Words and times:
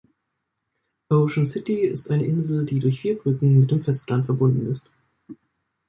Ocean 1.11 1.45
City 1.45 1.81
ist 1.81 2.09
eine 2.09 2.25
Insel, 2.25 2.65
die 2.65 2.79
durch 2.79 2.99
vier 3.01 3.19
Brücken 3.19 3.59
mit 3.59 3.69
dem 3.69 3.83
Festland 3.83 4.25
verbunden 4.25 4.65
ist. 4.67 4.89